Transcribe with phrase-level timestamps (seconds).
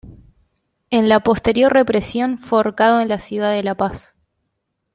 [0.89, 4.15] En la posterior represión fue ahorcado en la ciudad de La Paz.